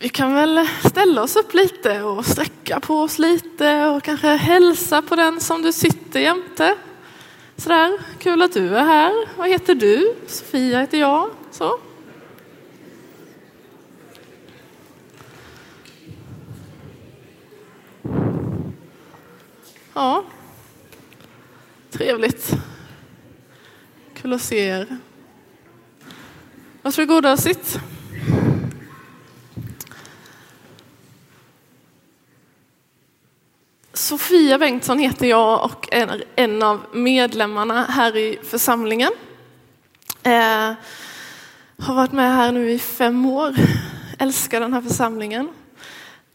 [0.00, 5.02] Vi kan väl ställa oss upp lite och sträcka på oss lite och kanske hälsa
[5.02, 6.76] på den som du sitter jämte.
[7.56, 9.28] Sådär, kul att du är här.
[9.36, 10.14] Vad heter du?
[10.26, 11.30] Sofia heter jag.
[11.50, 11.80] Så.
[19.94, 20.24] Ja,
[21.90, 22.52] trevligt.
[24.14, 24.98] Kul att se er.
[26.82, 27.80] Varsågoda och sitt.
[34.48, 39.12] Sofia Bengtsson heter jag och är en av medlemmarna här i församlingen.
[40.22, 40.72] Eh,
[41.78, 43.54] har varit med här nu i fem år,
[44.18, 45.48] älskar den här församlingen.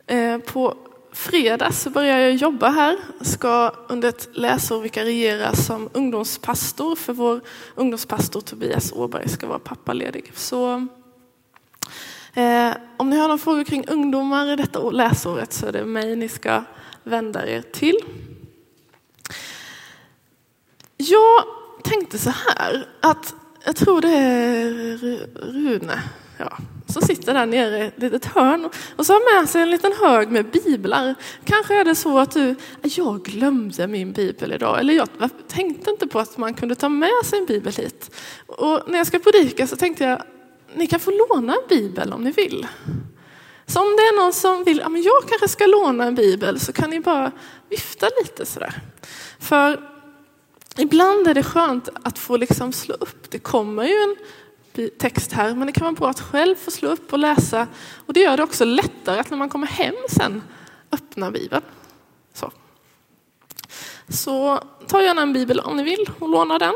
[0.07, 0.75] Eh, på
[1.11, 7.41] fredag så börjar jag jobba här, ska under ett läsår vikariera som ungdomspastor för vår
[7.75, 10.31] ungdomspastor Tobias Åberg ska vara pappaledig.
[10.35, 10.87] Så
[12.33, 16.15] eh, om ni har några frågor kring ungdomar i detta läsåret så är det mig
[16.15, 16.63] ni ska
[17.03, 17.97] vända er till.
[20.97, 21.43] Jag
[21.83, 24.73] tänkte så här att jag tror det är
[25.35, 26.03] Rune
[26.37, 29.69] ja, som sitter där nere i ett litet hörn och så har med sig en
[29.69, 31.15] liten hög med biblar.
[31.45, 35.09] Kanske är det så att du, ah, jag glömde min bibel idag eller jag
[35.47, 38.15] tänkte inte på att man kunde ta med sig en bibel hit.
[38.45, 40.21] Och när jag ska predika så tänkte jag,
[40.75, 42.67] ni kan få låna en bibel om ni vill.
[43.65, 46.59] Så om det är någon som vill, ja men jag kanske ska låna en bibel
[46.59, 47.31] så kan ni bara
[47.69, 48.81] vifta lite sådär.
[49.39, 49.89] För
[50.77, 54.15] ibland är det skönt att få liksom slå upp, det kommer ju en
[54.97, 57.67] text här, men det kan vara bra att själv få slå upp och läsa.
[58.05, 60.41] Och det gör det också lättare att när man kommer hem sen
[60.91, 61.63] öppna Bibeln.
[62.33, 62.51] Så,
[64.09, 66.73] Så ta gärna en bibel om ni vill och låna den.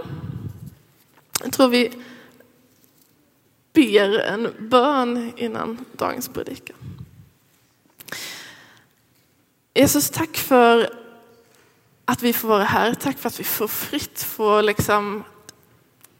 [1.43, 1.91] Jag tror vi
[3.77, 6.75] ber en bön innan dagens predikan.
[9.73, 10.89] Jesus, tack för
[12.05, 12.93] att vi får vara här.
[12.93, 15.23] Tack för att vi får fritt få liksom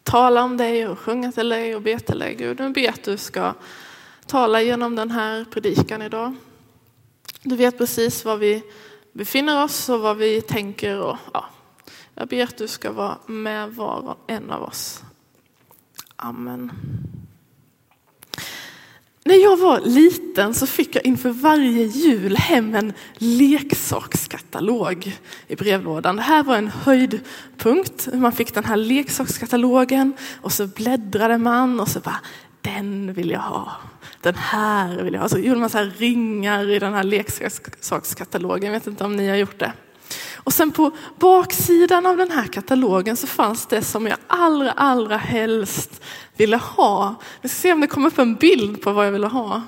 [0.04, 2.36] tala om dig och sjunga till dig och be till dig.
[2.36, 3.54] Gud, nu ber att du ska
[4.26, 6.36] tala genom den här predikan idag.
[7.42, 8.64] Du vet precis var vi
[9.12, 11.00] befinner oss och vad vi tänker.
[11.00, 11.46] Och, ja,
[12.16, 15.04] jag ber att du ska vara med var och en av oss.
[16.16, 16.72] Amen.
[19.28, 25.18] När jag var liten så fick jag inför varje jul hem en leksakskatalog
[25.48, 26.16] i brevlådan.
[26.16, 28.08] Det här var en höjdpunkt.
[28.14, 32.20] Man fick den här leksakskatalogen och så bläddrade man och så bara,
[32.62, 33.72] den vill jag ha.
[34.22, 35.30] Den här vill jag ha.
[35.30, 38.74] Så gjorde man så här ringar i den här leksakskatalogen.
[38.74, 39.72] Jag vet inte om ni har gjort det.
[40.48, 45.18] Och sen på baksidan av den här katalogen så fanns det som jag allra, allra
[45.18, 46.02] helst
[46.38, 47.16] ville ha.
[47.42, 49.62] Vi ska se om det kommer upp en bild på vad jag ville ha.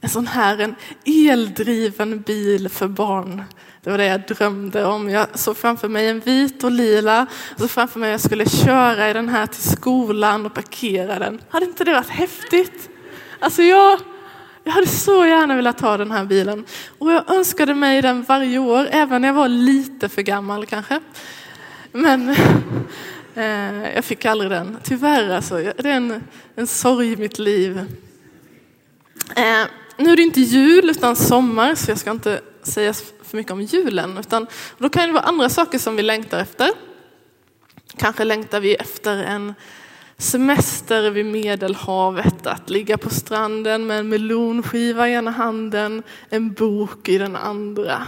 [0.00, 0.74] En sån här, en
[1.04, 3.42] eldriven bil för barn.
[3.82, 5.10] Det var det jag drömde om.
[5.10, 7.26] Jag såg framför mig en vit och lila.
[7.50, 11.18] Jag såg framför mig att jag skulle köra i den här till skolan och parkera
[11.18, 11.40] den.
[11.48, 12.90] Hade inte det varit häftigt?
[13.38, 14.00] Alltså jag,
[14.70, 16.64] jag hade så gärna velat ha den här bilen.
[16.98, 21.00] Och jag önskade mig den varje år, även när jag var lite för gammal kanske.
[21.92, 22.28] Men
[23.34, 24.78] eh, jag fick aldrig den.
[24.82, 27.78] Tyvärr alltså, det är en, en sorg i mitt liv.
[29.36, 29.66] Eh,
[29.96, 33.62] nu är det inte jul utan sommar så jag ska inte säga för mycket om
[33.62, 34.18] julen.
[34.18, 34.46] Utan,
[34.78, 36.70] då kan det vara andra saker som vi längtar efter.
[37.96, 39.54] Kanske längtar vi efter en
[40.20, 47.08] semester vid Medelhavet, att ligga på stranden med en melonskiva i ena handen, en bok
[47.08, 48.06] i den andra.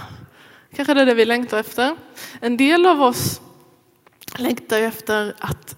[0.76, 1.96] Kanske det är det vi längtar efter.
[2.40, 3.40] En del av oss
[4.36, 5.76] längtar efter att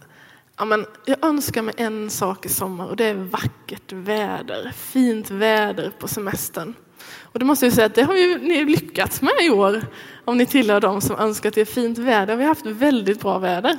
[0.56, 5.30] ja, men jag önskar mig en sak i sommar och det är vackert väder, fint
[5.30, 6.74] väder på semestern.
[7.20, 9.86] Och det måste jag säga att det har ju ni lyckats med i år
[10.24, 12.36] om ni tillhör de som önskar att det är fint väder.
[12.36, 13.76] Vi har haft väldigt bra väder.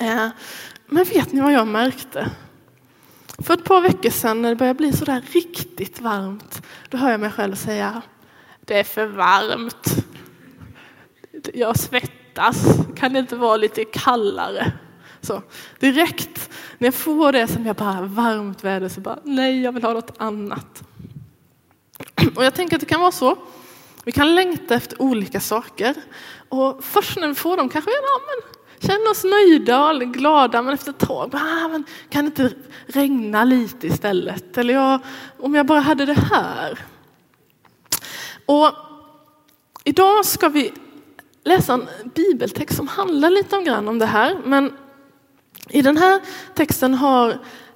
[0.00, 0.28] Eh,
[0.90, 2.30] men vet ni vad jag märkte?
[3.38, 7.10] För ett par veckor sedan när det började bli så där riktigt varmt, då hör
[7.10, 8.02] jag mig själv säga,
[8.60, 10.06] det är för varmt.
[11.54, 12.64] Jag svettas,
[12.96, 14.72] kan det inte vara lite kallare?
[15.20, 15.42] Så
[15.78, 19.84] direkt när jag får det som jag bara varmt väder så bara nej, jag vill
[19.84, 20.82] ha något annat.
[22.36, 23.38] Och jag tänker att det kan vara så.
[24.04, 25.94] Vi kan längta efter olika saker
[26.48, 30.62] och först när vi får dem kanske vi ja, men känner oss nöjda och glada,
[30.62, 32.56] men efter ett tag, ah, men kan det inte
[32.86, 34.58] regna lite istället?
[34.58, 35.00] Eller jag,
[35.38, 36.78] om jag bara hade det här.
[38.46, 38.72] Och
[39.84, 40.72] idag ska vi
[41.44, 44.72] läsa en bibeltext som handlar lite om grann om det här, men
[45.68, 46.20] i den här
[46.54, 47.30] texten har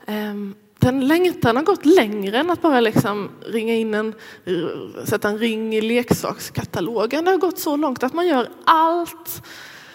[0.07, 0.35] eh,
[0.79, 4.15] den längtan har gått längre än att bara liksom ringa in en,
[5.05, 7.25] sätta en ring i leksakskatalogen.
[7.25, 9.43] Det har gått så långt att man gör allt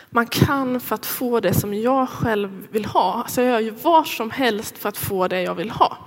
[0.09, 3.25] man kan för att få det som jag själv vill ha.
[3.27, 5.97] Så jag gör ju vad som helst för att få det jag vill ha.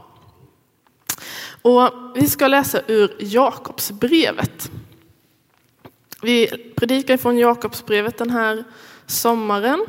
[1.63, 4.71] Och vi ska läsa ur Jakobsbrevet.
[6.23, 6.47] Vi
[6.77, 8.65] predikar från Jakobsbrevet den här
[9.07, 9.87] sommaren.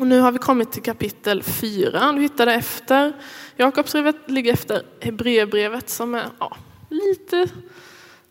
[0.00, 2.12] Och nu har vi kommit till kapitel 4.
[2.12, 3.12] Du hittar det efter.
[3.56, 6.56] Jakobsbrevet ligger efter Hebreerbrevet som är ja,
[6.90, 7.48] lite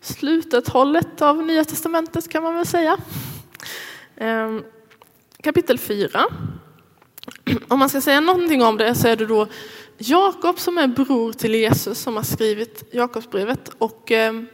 [0.01, 2.98] slutet hållet av Nya Testamentet kan man väl säga.
[4.18, 4.64] Ehm,
[5.44, 6.26] kapitel 4.
[7.68, 9.48] Om man ska säga någonting om det så är det då
[9.98, 14.48] Jakob som är bror till Jesus som har skrivit Jakobsbrevet och ehm,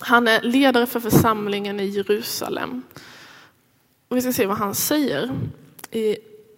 [0.00, 2.82] han är ledare för församlingen i Jerusalem.
[4.08, 5.30] Och vi ska se vad han säger.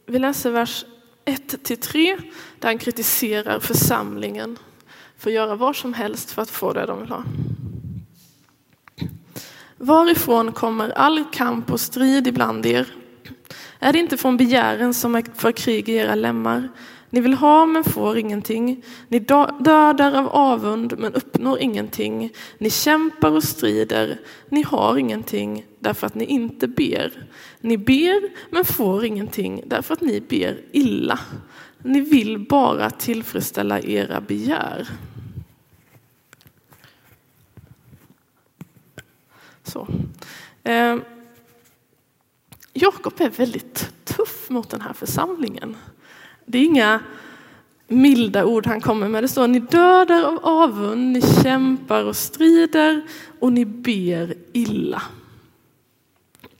[0.06, 0.84] Vi läser vers
[1.24, 2.20] 1-3
[2.58, 4.58] där han kritiserar församlingen
[5.18, 7.24] för att göra vad som helst för att få det de vill ha.
[9.78, 12.86] Varifrån kommer all kamp och strid ibland er?
[13.78, 16.68] Är det inte från begären som är för krig i era lemmar?
[17.10, 18.84] Ni vill ha men får ingenting.
[19.08, 22.32] Ni dödar av avund men uppnår ingenting.
[22.58, 24.20] Ni kämpar och strider.
[24.48, 27.26] Ni har ingenting därför att ni inte ber.
[27.60, 31.18] Ni ber men får ingenting därför att ni ber illa.
[31.82, 34.88] Ni vill bara tillfredsställa era begär.
[39.66, 39.88] Så.
[40.62, 40.96] Eh,
[42.72, 45.76] Jakob är väldigt tuff mot den här församlingen.
[46.44, 47.00] Det är inga
[47.88, 49.24] milda ord han kommer med.
[49.24, 53.02] Det står ni dödar av avund, ni kämpar och strider
[53.40, 55.02] och ni ber illa.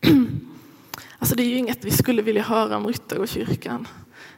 [1.19, 3.89] Alltså det är ju inget vi skulle vilja höra om Ryttargårdskyrkan.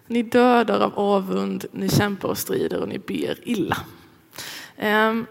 [0.06, 3.76] Ni dödar av avund, ni kämpar och strider och ni ber illa.
[4.76, 5.26] Ehm,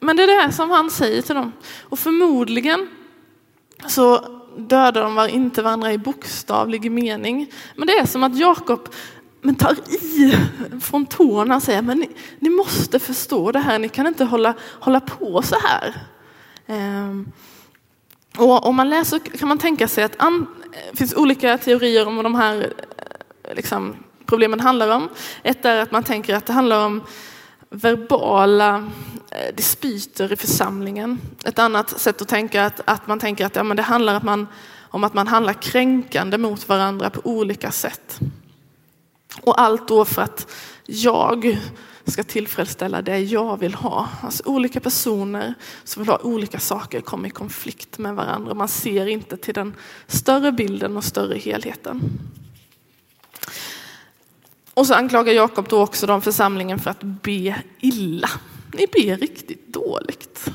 [0.00, 1.52] men det är det som han säger till dem.
[1.82, 2.88] Och förmodligen
[3.86, 4.24] så
[4.56, 7.52] dödar de inte varandra i bokstavlig mening.
[7.76, 8.88] Men det är som att Jakob
[9.42, 10.36] men tar i
[10.80, 14.54] från tårna och säger men ni, ni, måste förstå det här, ni kan inte hålla,
[14.80, 15.94] hålla på så här.
[16.66, 17.32] Ehm,
[18.36, 22.16] och om man läser kan man tänka sig att det eh, finns olika teorier om
[22.16, 22.72] vad de här
[23.42, 25.08] eh, liksom, problemen handlar om.
[25.42, 27.02] Ett är att man tänker att det handlar om
[27.70, 28.90] verbala
[29.30, 31.20] eh, dispyter i församlingen.
[31.44, 34.14] Ett annat sätt att tänka är att, att man tänker att ja, men det handlar
[34.14, 34.46] att man,
[34.78, 38.20] om att man handlar kränkande mot varandra på olika sätt.
[39.42, 40.52] Och allt då för att
[40.86, 41.58] jag
[42.04, 44.08] ska tillfredsställa det jag vill ha.
[44.22, 48.54] Alltså olika personer som vill ha olika saker kommer i konflikt med varandra.
[48.54, 49.74] Man ser inte till den
[50.06, 52.02] större bilden och större helheten.
[54.74, 58.30] Och så anklagar Jakob då också de församlingen för att be illa.
[58.72, 60.50] Ni ber riktigt dåligt.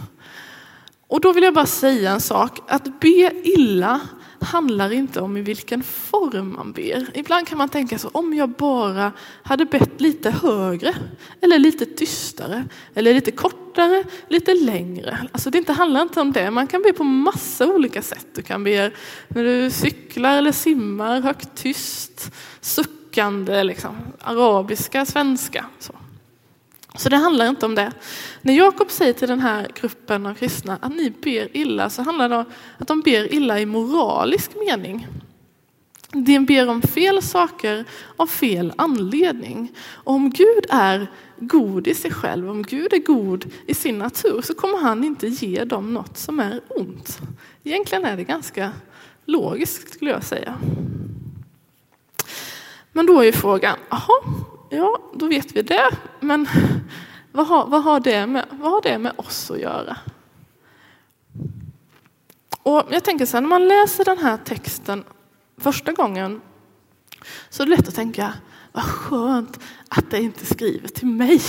[1.08, 4.02] Och då vill jag bara säga en sak, att be illa
[4.46, 7.08] handlar inte om i vilken form man ber.
[7.14, 9.12] Ibland kan man tänka så, om jag bara
[9.44, 10.96] hade bett lite högre,
[11.42, 15.18] eller lite tystare, eller lite kortare, lite längre.
[15.32, 18.28] Alltså det inte handlar inte om det, man kan be på massa olika sätt.
[18.36, 18.92] Du kan be
[19.28, 22.32] när du cyklar eller simmar, högt tyst,
[23.16, 25.66] suckande, liksom, arabiska, svenska.
[25.80, 25.94] Så.
[26.98, 27.92] Så det handlar inte om det.
[28.42, 32.30] När Jakob säger till den här gruppen av kristna att ni ber illa så handlar
[32.30, 32.46] det om
[32.78, 35.08] att de ber illa i moralisk mening.
[36.12, 37.86] De ber om fel saker
[38.18, 39.72] av fel anledning.
[39.94, 41.08] Och om Gud är
[41.40, 45.28] god i sig själv, om Gud är god i sin natur så kommer han inte
[45.28, 47.20] ge dem något som är ont.
[47.64, 48.72] Egentligen är det ganska
[49.26, 50.58] logiskt skulle jag säga.
[52.96, 55.90] Men då är frågan, jaha, Ja, då vet vi det.
[56.20, 56.48] Men
[57.32, 59.98] vad har, vad har, det, med, vad har det med oss att göra?
[62.64, 65.04] Och jag tänker så här, när man läser den här texten
[65.58, 66.42] första gången
[67.50, 68.34] så är det lätt att tänka,
[68.72, 69.60] vad skönt
[69.90, 71.42] att det inte skriver till mig.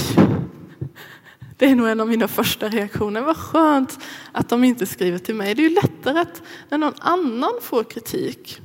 [1.57, 3.21] Det är nog en av mina första reaktioner.
[3.21, 3.99] Vad skönt
[4.33, 5.55] att de inte skriver till mig.
[5.55, 8.61] Det är ju lättare att när någon annan får kritik.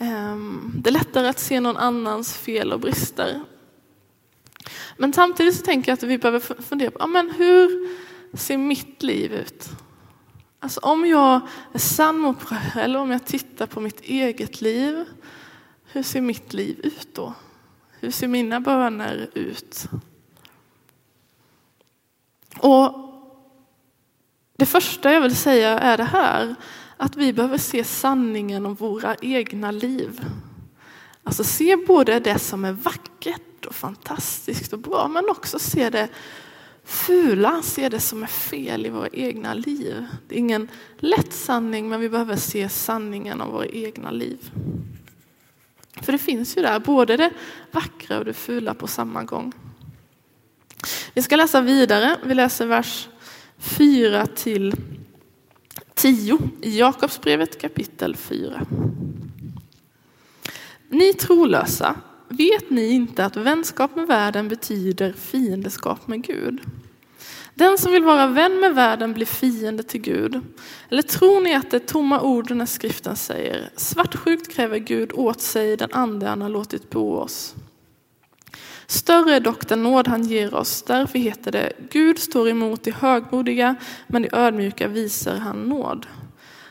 [0.00, 3.40] Ehm, det är lättare att se någon annans fel och brister.
[4.96, 7.88] Men samtidigt så tänker jag att vi behöver fundera på, men hur
[8.36, 9.68] ser mitt liv ut?
[10.60, 11.40] Alltså om jag
[11.72, 15.04] är sann mot mig själv, om jag tittar på mitt eget liv,
[15.84, 17.34] hur ser mitt liv ut då?
[18.00, 19.88] Hur ser mina böner ut?
[22.58, 23.08] Och
[24.56, 26.54] det första jag vill säga är det här,
[26.98, 30.20] att vi behöver se sanningen om våra egna liv.
[31.22, 36.08] Alltså se både det som är vackert och fantastiskt och bra, men också se det
[36.84, 40.06] fula, se det som är fel i våra egna liv.
[40.28, 44.50] Det är ingen lätt sanning, men vi behöver se sanningen om våra egna liv.
[46.02, 47.30] För det finns ju där både det
[47.70, 49.52] vackra och det fula på samma gång.
[51.14, 52.16] Vi ska läsa vidare.
[52.24, 53.08] Vi läser vers
[53.58, 54.74] 4 till
[55.98, 58.66] 10 i Jakobsbrevet kapitel 4.
[60.88, 61.94] Ni trolösa,
[62.28, 66.60] vet ni inte att vänskap med världen betyder fiendeskap med Gud?
[67.54, 70.40] Den som vill vara vän med världen blir fiende till Gud.
[70.88, 75.40] Eller tror ni att det är tomma ord när skriften säger svartsjukt kräver Gud åt
[75.40, 77.54] sig den ande han har låtit på oss?
[78.90, 80.82] Större är dock den nåd han ger oss.
[80.82, 83.76] Därför heter det Gud står emot de högmodiga
[84.06, 86.06] men de ödmjuka visar han nåd.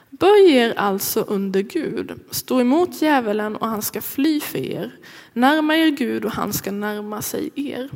[0.09, 4.91] Böj er alltså under Gud, stå emot djävulen och han ska fly för er.
[5.33, 7.89] Närma er Gud och han ska närma sig er.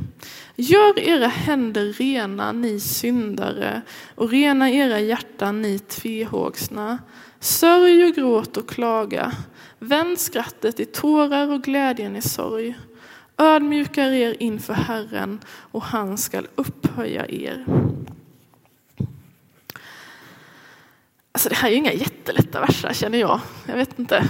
[0.56, 3.82] Gör era händer rena, ni syndare,
[4.16, 7.00] och rena era hjärtan, ni tvehågsna.
[7.40, 9.32] Sörj och gråt och klaga.
[9.80, 12.76] Vänd skrattet i tårar och glädjen i sorg.
[13.42, 15.40] Ödmjukar er inför Herren
[15.72, 17.66] och han skall upphöja er.
[21.32, 23.40] Alltså det här är ju inga jättelätta verser känner jag.
[23.66, 24.30] Jag vet inte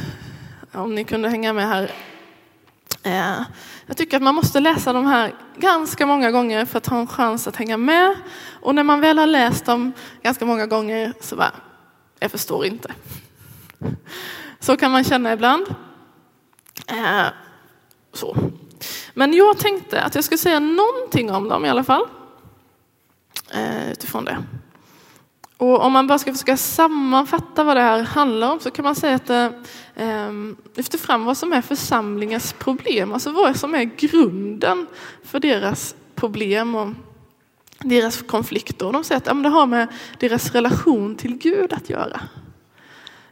[0.72, 1.92] om ni kunde hänga med här.
[3.04, 3.42] Eh,
[3.86, 7.08] jag tycker att man måste läsa de här ganska många gånger för att ha en
[7.08, 8.16] chans att hänga med.
[8.62, 11.52] Och när man väl har läst dem ganska många gånger så bara,
[12.20, 12.94] jag förstår inte.
[14.60, 15.76] Så kan man känna ibland.
[16.88, 17.26] Eh,
[18.14, 18.52] så.
[19.14, 22.06] Men jag tänkte att jag skulle säga någonting om dem i alla fall.
[23.54, 24.38] Eh, utifrån det.
[25.58, 28.96] Och om man bara ska försöka sammanfatta vad det här handlar om så kan man
[28.96, 29.54] säga att det
[29.96, 34.88] eh, ehm, lyfter fram vad som är församlingens problem, alltså vad som är grunden
[35.24, 36.90] för deras problem och
[37.80, 38.86] deras konflikter.
[38.86, 39.88] Och de säger att ja, det har med
[40.20, 42.22] deras relation till Gud att göra.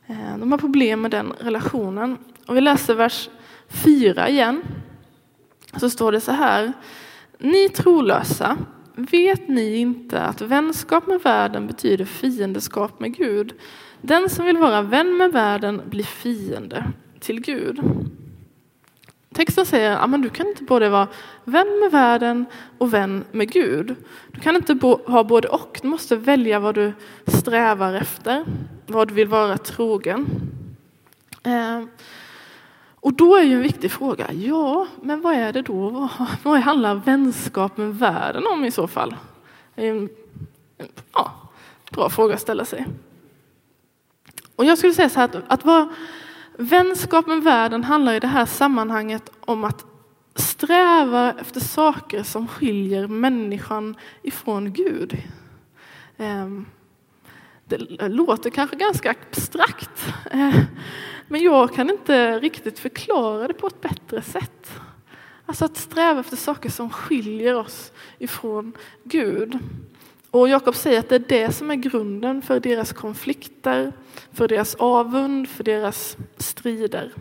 [0.07, 2.17] Eh, de har problem med den relationen.
[2.45, 3.29] Och vi läser vers
[3.69, 4.61] 4 igen.
[5.77, 6.73] Så står det så här.
[7.37, 8.57] Ni trolösa,
[8.99, 13.53] Vet ni inte att vänskap med världen betyder fiendeskap med Gud?
[14.01, 16.85] Den som vill vara vän med världen blir fiende
[17.19, 17.79] till Gud.
[19.33, 21.07] Texten säger att ja, du kan inte både vara
[21.43, 22.45] vän med världen
[22.77, 23.95] och vän med Gud.
[24.31, 25.79] Du kan inte ha både och.
[25.81, 26.93] Du måste välja vad du
[27.27, 28.45] strävar efter,
[28.87, 30.27] vad du vill vara trogen.
[31.43, 31.83] Eh,
[33.01, 35.89] och då är ju en viktig fråga, ja, men vad är det då?
[35.89, 36.09] Vad,
[36.43, 39.15] vad handlar vänskap med världen om i så fall?
[39.75, 40.09] Det är en
[41.13, 41.31] ja,
[41.91, 42.85] bra fråga att ställa sig.
[44.55, 45.89] Och jag skulle säga så här att, att vara
[46.57, 49.85] vänskap med världen handlar i det här sammanhanget om att
[50.35, 55.17] sträva efter saker som skiljer människan ifrån Gud.
[56.17, 56.65] Ehm,
[57.65, 60.13] det låter kanske ganska abstrakt.
[61.29, 64.71] Men jag kan inte riktigt förklara det på ett bättre sätt.
[65.45, 69.59] Alltså att sträva efter saker som skiljer oss ifrån Gud.
[70.31, 73.93] Och Jakob säger att det är det som är grunden för deras konflikter,
[74.31, 77.13] för deras avund, för deras strider.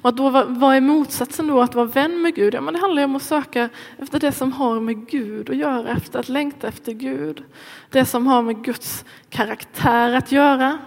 [0.00, 2.54] Och att då, vad är motsatsen då att vara vän med Gud?
[2.54, 5.88] Ja, men det handlar om att söka efter det som har med Gud att göra,
[5.88, 7.42] efter att längta efter Gud.
[7.90, 10.78] Det som har med Guds karaktär att göra.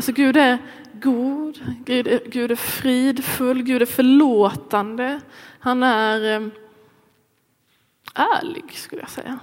[0.00, 0.58] Alltså Gud är
[0.92, 5.20] god, Gud är, Gud är fridfull, Gud är förlåtande.
[5.58, 6.48] Han är eh,
[8.14, 9.38] ärlig skulle jag säga.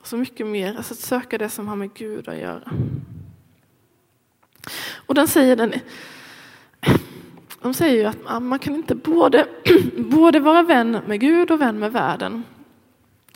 [0.00, 2.72] Och så mycket mer, alltså att söka det som har med Gud att göra.
[4.94, 5.74] Och den säger den,
[7.62, 9.48] de säger ju att man kan inte både,
[9.96, 12.44] både vara vän med Gud och vän med världen.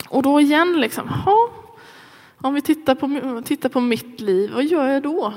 [0.08, 1.50] Och då igen, liksom, ha,
[2.36, 5.34] om vi tittar på, tittar på mitt liv, vad gör jag då?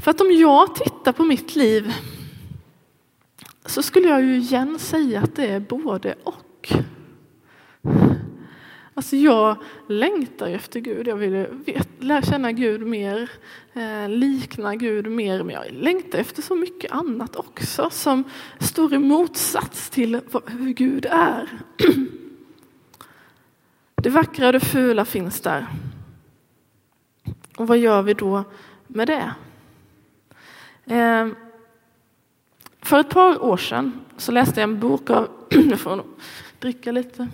[0.00, 1.92] För att om jag tittar på mitt liv
[3.66, 6.72] så skulle jag ju igen säga att det är både och.
[8.94, 9.56] Alltså jag
[9.88, 11.46] längtar efter Gud, jag vill
[11.98, 13.30] lära känna Gud mer,
[13.72, 18.24] eh, likna Gud mer, men jag längtar efter så mycket annat också som
[18.60, 21.48] står i motsats till hur Gud är.
[24.02, 25.66] Det vackra och det fula finns där.
[27.56, 28.44] Och vad gör vi då
[28.86, 29.34] med det?
[30.88, 31.34] Ehm,
[32.82, 36.04] för ett par år sedan så läste jag en bok av, jag får
[36.58, 37.28] dricka lite.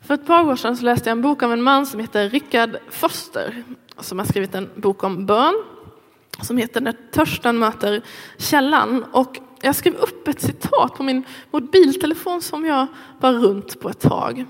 [0.00, 2.28] För ett par år sedan så läste jag en bok av en man som heter
[2.28, 3.64] Richard Foster
[3.98, 5.64] som har skrivit en bok om bön.
[6.42, 8.02] som heter När törsten möter
[8.38, 9.04] källan.
[9.12, 12.86] Och jag skrev upp ett citat på min mobiltelefon som jag
[13.20, 14.46] var runt på ett tag.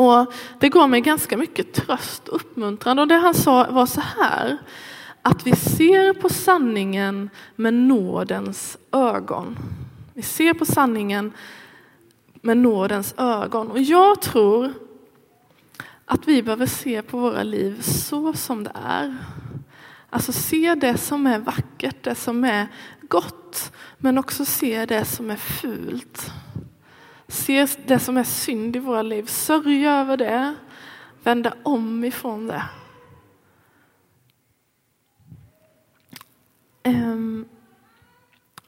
[0.00, 2.98] Och det gav mig ganska mycket tröst och uppmuntran.
[2.98, 4.58] Och det han sa var så här,
[5.22, 9.58] att vi ser på sanningen med nådens ögon.
[10.14, 11.32] Vi ser på sanningen
[12.34, 13.70] med nådens ögon.
[13.70, 14.72] Och jag tror
[16.04, 19.16] att vi behöver se på våra liv så som det är.
[20.10, 22.66] Alltså se det som är vackert, det som är
[23.02, 26.32] gott, men också se det som är fult.
[27.30, 30.54] Se det som är synd i våra liv, sörja över det,
[31.22, 32.62] vända om ifrån det.
[36.82, 37.48] Ehm.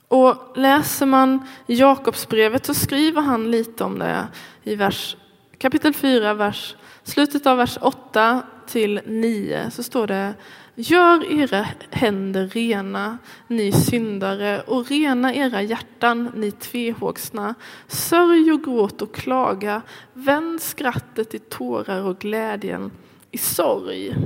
[0.08, 4.28] Och läser man Jakobsbrevet så skriver han lite om det
[4.62, 5.16] i vers,
[5.58, 10.34] kapitel 4, vers, slutet av vers 8 till 9 så står det
[10.74, 17.54] Gör era händer rena, ni syndare, och rena era hjärtan, ni tvehågsna.
[17.86, 22.90] Sörj och gråt och klaga, vänd skrattet i tårar och glädjen
[23.30, 24.16] i sorg.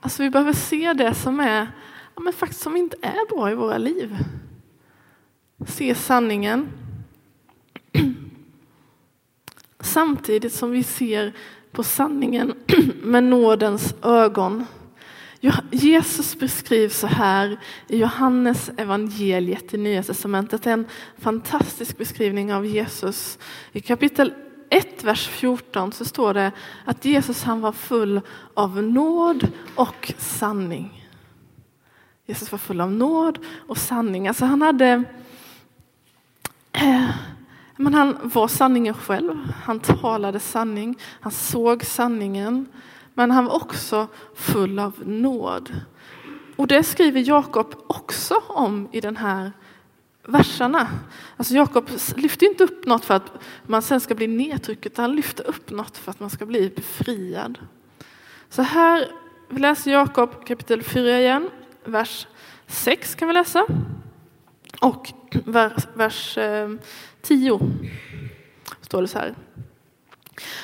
[0.00, 1.66] Alltså vi behöver se det som är,
[2.14, 4.16] ja, men faktiskt som inte är bra i våra liv.
[5.66, 6.68] Se sanningen.
[9.80, 11.32] Samtidigt som vi ser
[11.76, 12.54] på sanningen
[13.02, 14.66] med nådens ögon.
[15.70, 20.62] Jesus beskrivs så här i Johannes evangeliet i Nya Testamentet.
[20.62, 20.86] Det är en
[21.18, 23.38] fantastisk beskrivning av Jesus.
[23.72, 24.34] I kapitel
[24.70, 26.52] 1, vers 14 så står det
[26.84, 28.20] att Jesus han var full
[28.54, 31.08] av nåd och sanning.
[32.26, 34.28] Jesus var full av nåd och sanning.
[34.28, 35.04] Alltså han hade
[36.72, 37.10] eh,
[37.76, 39.52] men han var sanningen själv.
[39.64, 40.98] Han talade sanning.
[41.20, 42.66] Han såg sanningen.
[43.14, 45.72] Men han var också full av nåd.
[46.56, 49.52] Och det skriver Jakob också om i den här
[50.26, 50.88] verserna.
[51.36, 55.46] Alltså Jakob lyfter inte upp något för att man sen ska bli nedtryckt, han lyfter
[55.46, 57.58] upp något för att man ska bli befriad.
[58.48, 59.08] Så här,
[59.48, 61.50] vi läser Jakob kapitel 4 igen,
[61.84, 62.26] vers
[62.66, 63.66] 6 kan vi läsa.
[64.80, 65.12] Och
[65.44, 66.70] vers, vers eh,
[67.22, 67.60] 10
[68.80, 69.34] står det så här.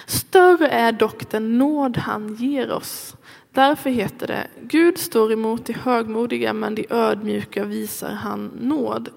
[0.07, 3.17] Större är dock den nåd han ger oss.
[3.53, 9.09] Därför heter det, Gud står emot de högmodiga men de ödmjuka visar han nåd.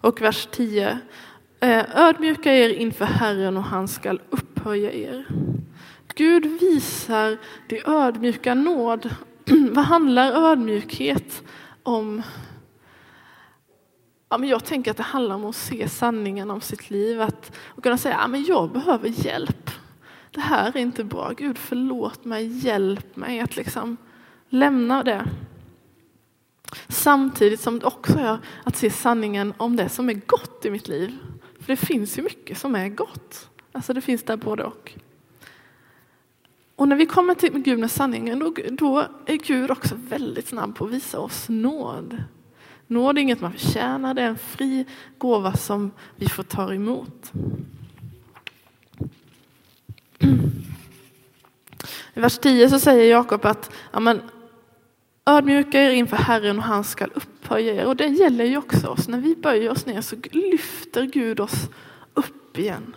[0.00, 0.98] Och vers 10.
[1.60, 5.26] Eh, ödmjuka er inför Herren och han skall upphöja er.
[6.14, 9.10] Gud visar de ödmjuka nåd.
[9.70, 11.42] Vad handlar ödmjukhet
[11.82, 12.22] om?
[14.28, 17.20] Ja, men jag tänker att det handlar om att se sanningen om sitt liv.
[17.20, 19.70] Att, och kunna säga att ja, jag behöver hjälp.
[20.30, 21.32] Det här är inte bra.
[21.36, 23.96] Gud förlåt mig, hjälp mig att liksom
[24.48, 25.24] lämna det.
[26.88, 30.88] Samtidigt som det också är att se sanningen om det som är gott i mitt
[30.88, 31.18] liv.
[31.60, 33.50] För det finns ju mycket som är gott.
[33.72, 34.92] Alltså det finns där både och.
[36.76, 40.76] Och när vi kommer till Gud med sanningen, då, då är Gud också väldigt snabb
[40.76, 42.22] på att visa oss nåd.
[42.86, 44.84] Nåd är inget man förtjänar, det är en fri
[45.18, 47.32] gåva som vi får ta emot.
[52.14, 54.20] I vers 10 så säger Jakob att ja, men,
[55.26, 57.86] ödmjuka er inför Herren och han ska upphöja er.
[57.86, 59.08] Och det gäller ju också oss.
[59.08, 61.68] När vi böjer oss ner så lyfter Gud oss
[62.14, 62.94] upp igen.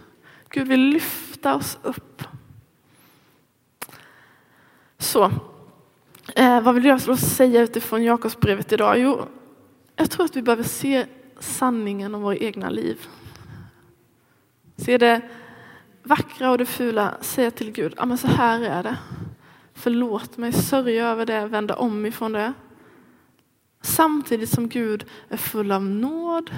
[0.49, 2.23] Gud vill lyfta oss upp.
[4.97, 5.31] Så,
[6.35, 8.99] eh, vad vill jag då säga utifrån Jakobsbrevet idag?
[8.99, 9.27] Jo,
[9.99, 11.05] jag tror att vi behöver se
[11.39, 13.07] sanningen om våra egna liv.
[14.75, 15.21] Se det
[16.03, 18.97] vackra och det fula, säga till Gud, ja men så här är det.
[19.73, 22.53] Förlåt mig, sörja över det, vända om ifrån det.
[23.81, 26.51] Samtidigt som Gud är full av nåd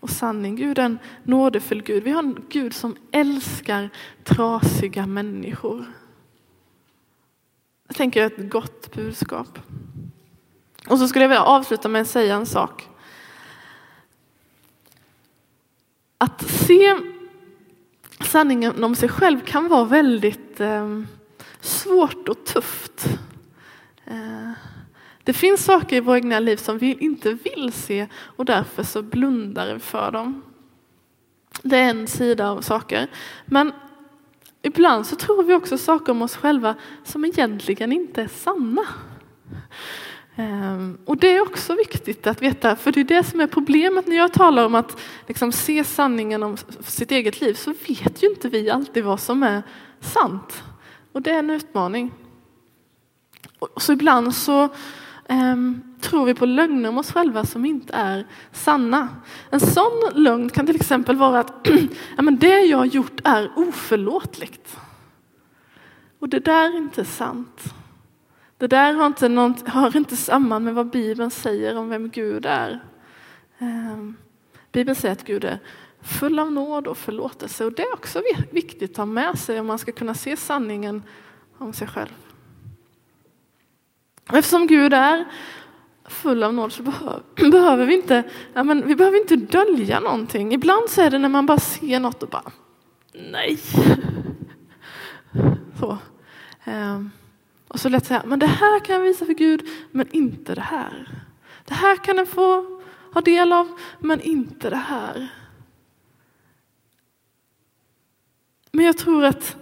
[0.00, 0.56] och sanning.
[0.56, 2.02] Gud är en nådefull Gud.
[2.02, 3.90] Vi har en Gud som älskar
[4.24, 5.84] trasiga människor.
[7.86, 9.58] Jag tänker ett gott budskap.
[10.88, 12.88] Och så skulle jag vilja avsluta med att säga en sak.
[16.18, 16.96] Att se
[18.20, 21.00] sanningen om sig själv kan vara väldigt eh,
[21.60, 23.06] svårt och tufft.
[24.04, 24.50] Eh,
[25.24, 29.02] det finns saker i våra egna liv som vi inte vill se och därför så
[29.02, 30.42] blundar vi för dem.
[31.62, 33.10] Det är en sida av saker.
[33.46, 33.72] Men
[34.62, 38.86] ibland så tror vi också saker om oss själva som egentligen inte är sanna.
[40.36, 44.06] Ehm, och det är också viktigt att veta, för det är det som är problemet
[44.06, 48.28] när jag talar om att liksom se sanningen om sitt eget liv, så vet ju
[48.28, 49.62] inte vi alltid vad som är
[50.00, 50.62] sant.
[51.12, 52.12] Och det är en utmaning.
[53.58, 54.68] Och så ibland så
[55.28, 59.08] um, tror vi på lögner om oss själva som inte är sanna.
[59.50, 61.68] En sån lögn kan till exempel vara att
[62.16, 64.76] ja, men det jag har gjort är oförlåtligt.
[66.18, 67.74] Och det där är inte sant.
[68.58, 72.46] Det där har inte, något, har inte samman med vad Bibeln säger om vem Gud
[72.46, 72.84] är.
[73.58, 74.16] Ehm,
[74.72, 75.58] Bibeln säger att Gud är
[76.00, 79.66] full av nåd och förlåtelse och det är också viktigt att ha med sig om
[79.66, 81.02] man ska kunna se sanningen
[81.58, 82.14] om sig själv.
[84.32, 85.24] Eftersom Gud är
[86.04, 86.82] full av nåd så
[87.50, 90.52] behöver vi inte, ja, men vi behöver inte dölja någonting.
[90.52, 92.52] Ibland så är det när man bara ser något och bara
[93.12, 93.58] nej.
[95.80, 95.98] Så.
[96.64, 97.10] Ehm.
[97.76, 100.60] Och så lätt säga, men det här kan jag visa för Gud, men inte det
[100.60, 101.08] här.
[101.64, 102.80] Det här kan den få
[103.12, 103.68] ha del av,
[104.00, 105.28] men inte det här.
[108.72, 109.56] Men jag tror att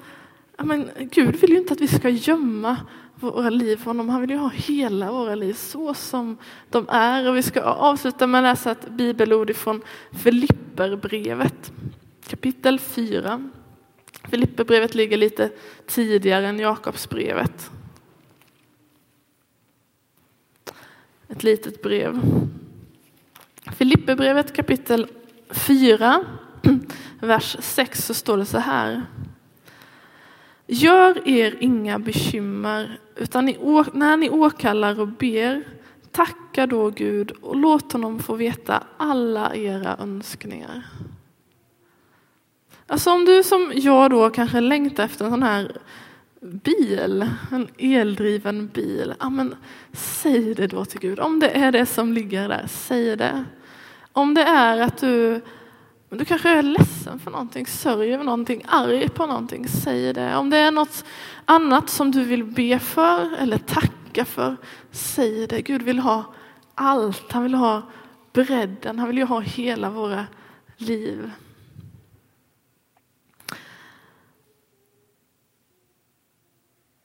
[0.57, 2.77] ja, men Gud vill ju inte att vi ska gömma
[3.15, 4.09] våra liv för honom.
[4.09, 6.37] Han vill ju ha hela våra liv så som
[6.71, 7.29] de är.
[7.29, 11.73] Och vi ska avsluta med att läsa ett bibelord från Filipperbrevet
[12.27, 13.51] kapitel 4.
[14.31, 15.51] Filipperbrevet ligger lite
[15.87, 17.71] tidigare än Jakobsbrevet.
[21.29, 22.21] Ett litet brev.
[23.77, 25.07] Filipperbrevet kapitel
[25.51, 26.25] 4,
[27.21, 29.03] vers 6 så står det så här.
[30.67, 33.45] Gör er inga bekymmer, utan
[33.93, 35.63] när ni åkallar och ber,
[36.11, 40.87] tacka då Gud och låt honom få veta alla era önskningar.
[42.87, 45.77] Alltså om du som jag då kanske längtar efter en sån här
[46.45, 49.55] bil, en eldriven bil, ja, men
[49.93, 51.21] säg det då till Gud.
[51.21, 53.45] Om det är det som ligger där, säg det.
[54.13, 55.41] Om det är att du,
[56.09, 60.37] du kanske är ledsen för någonting, sörjer över någonting, arg på någonting, säg det.
[60.37, 61.05] Om det är något
[61.45, 64.57] annat som du vill be för eller tacka för,
[64.91, 65.63] säg det.
[65.63, 66.25] Gud vill ha
[66.75, 67.83] allt, han vill ha
[68.33, 70.27] bredden, han vill ju ha hela våra
[70.77, 71.31] liv.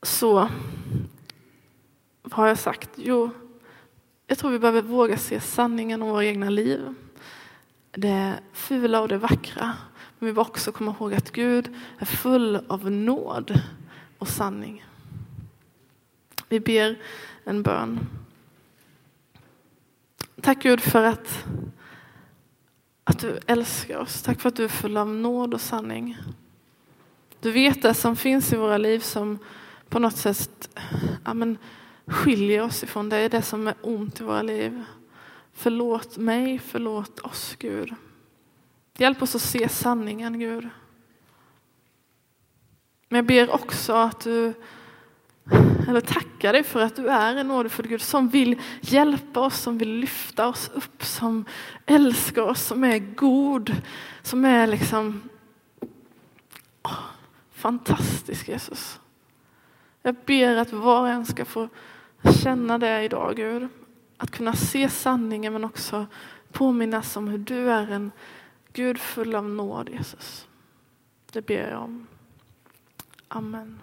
[0.02, 0.48] Så
[2.22, 2.90] vad har jag sagt?
[2.96, 3.30] Jo,
[4.26, 6.94] jag tror vi behöver våga se sanningen om våra egna liv.
[7.92, 9.64] Det fula och det vackra.
[10.18, 13.60] Men vi behöver också komma ihåg att Gud är full av nåd
[14.18, 14.84] och sanning.
[16.48, 16.98] Vi ber
[17.44, 18.00] en bön.
[20.40, 21.44] Tack Gud för att,
[23.04, 24.22] att du älskar oss.
[24.22, 26.16] Tack för att du är full av nåd och sanning.
[27.40, 29.38] Du vet det som finns i våra liv som
[29.90, 30.78] på något sätt
[31.24, 31.58] ja, men,
[32.06, 34.84] skiljer oss ifrån dig, det som är ont i våra liv.
[35.52, 37.94] Förlåt mig, förlåt oss Gud.
[38.96, 40.68] Hjälp oss att se sanningen Gud.
[43.08, 44.54] Men jag ber också att du,
[45.88, 49.78] eller tackar dig för att du är en nådefull Gud som vill hjälpa oss, som
[49.78, 51.44] vill lyfta oss upp, som
[51.86, 53.76] älskar oss, som är god,
[54.22, 55.28] som är liksom
[56.82, 56.98] oh,
[57.52, 59.00] fantastisk Jesus.
[60.02, 61.68] Jag ber att var och en ska få
[62.42, 63.68] känna det idag, Gud.
[64.16, 66.06] Att kunna se sanningen men också
[66.52, 68.12] påminnas om hur du är en
[68.72, 70.46] Gud full av nåd, Jesus.
[71.32, 72.06] Det ber jag om.
[73.28, 73.80] Amen.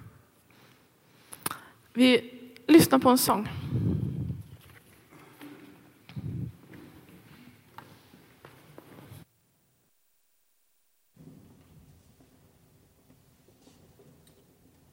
[1.93, 2.33] Vi
[2.67, 3.49] lyssnar på en sång.